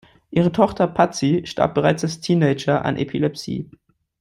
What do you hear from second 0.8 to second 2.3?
Patsy starb bereits als